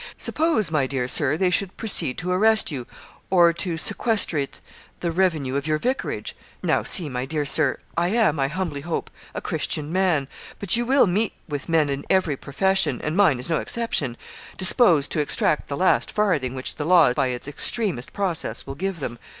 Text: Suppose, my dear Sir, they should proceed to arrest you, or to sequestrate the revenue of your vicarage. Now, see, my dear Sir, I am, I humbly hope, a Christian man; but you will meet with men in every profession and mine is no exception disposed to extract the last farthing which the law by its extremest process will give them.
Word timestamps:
Suppose, 0.17 0.71
my 0.71 0.87
dear 0.87 1.07
Sir, 1.07 1.37
they 1.37 1.51
should 1.51 1.77
proceed 1.77 2.17
to 2.17 2.31
arrest 2.31 2.71
you, 2.71 2.87
or 3.29 3.53
to 3.53 3.77
sequestrate 3.77 4.59
the 4.99 5.11
revenue 5.11 5.55
of 5.55 5.67
your 5.67 5.77
vicarage. 5.77 6.35
Now, 6.63 6.81
see, 6.81 7.07
my 7.07 7.25
dear 7.27 7.45
Sir, 7.45 7.77
I 7.95 8.07
am, 8.07 8.39
I 8.39 8.47
humbly 8.47 8.81
hope, 8.81 9.11
a 9.35 9.41
Christian 9.41 9.93
man; 9.93 10.27
but 10.57 10.75
you 10.75 10.87
will 10.87 11.05
meet 11.05 11.33
with 11.47 11.69
men 11.69 11.87
in 11.91 12.03
every 12.09 12.35
profession 12.35 12.99
and 13.03 13.15
mine 13.15 13.37
is 13.37 13.47
no 13.47 13.59
exception 13.59 14.17
disposed 14.57 15.11
to 15.11 15.19
extract 15.19 15.67
the 15.67 15.77
last 15.77 16.11
farthing 16.11 16.55
which 16.55 16.77
the 16.77 16.85
law 16.85 17.13
by 17.13 17.27
its 17.27 17.47
extremest 17.47 18.11
process 18.11 18.65
will 18.65 18.73
give 18.73 19.01
them. 19.01 19.19